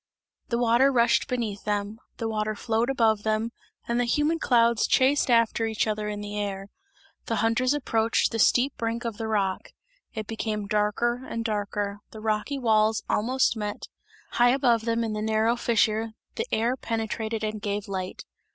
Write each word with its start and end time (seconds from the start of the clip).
The 0.49 0.57
water 0.57 0.91
rushed 0.91 1.27
beneath 1.27 1.63
them; 1.63 1.99
the 2.17 2.27
water 2.27 2.55
flowed 2.55 2.89
above 2.89 3.21
them 3.21 3.51
and 3.87 3.99
the 3.99 4.05
humid 4.05 4.41
clouds 4.41 4.87
chased 4.87 5.29
each 5.29 5.85
other 5.85 6.09
in 6.09 6.21
the 6.21 6.39
air. 6.39 6.69
The 7.27 7.35
hunters 7.45 7.75
approached 7.75 8.31
the 8.31 8.39
steep 8.39 8.75
brink 8.77 9.05
of 9.05 9.17
the 9.17 9.27
rock; 9.27 9.69
it 10.15 10.25
became 10.25 10.65
darker 10.65 11.23
and 11.29 11.45
darker, 11.45 11.99
the 12.09 12.19
rocky 12.19 12.57
walls 12.57 13.03
almost 13.11 13.55
met; 13.55 13.89
high 14.31 14.49
above 14.49 14.85
them 14.85 15.03
in 15.03 15.13
the 15.13 15.21
narrow 15.21 15.55
fissure 15.55 16.13
the 16.33 16.47
air 16.51 16.75
penetrated 16.75 17.43
and 17.43 17.61
gave 17.61 17.87
light. 17.87 18.25